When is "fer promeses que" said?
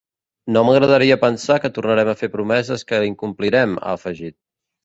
2.23-3.05